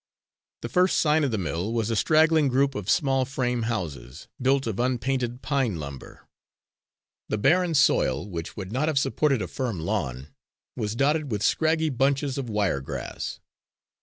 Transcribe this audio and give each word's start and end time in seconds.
The 0.63 0.69
first 0.69 0.97
sign 0.97 1.23
of 1.23 1.29
the 1.29 1.37
mill 1.37 1.71
was 1.71 1.91
a 1.91 1.95
straggling 1.95 2.47
group 2.47 2.73
of 2.73 2.89
small 2.89 3.23
frame 3.23 3.61
houses, 3.69 4.27
built 4.41 4.65
of 4.65 4.79
unpainted 4.79 5.43
pine 5.43 5.75
lumber. 5.75 6.27
The 7.29 7.37
barren 7.37 7.75
soil, 7.75 8.27
which 8.27 8.57
would 8.57 8.71
not 8.71 8.87
have 8.87 8.97
supported 8.97 9.43
a 9.43 9.47
firm 9.47 9.79
lawn, 9.81 10.29
was 10.75 10.95
dotted 10.95 11.31
with 11.31 11.43
scraggy 11.43 11.89
bunches 11.89 12.39
of 12.39 12.49
wiregrass. 12.49 13.39